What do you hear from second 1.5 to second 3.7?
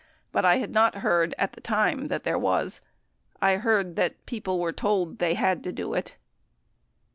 the time that there was.... I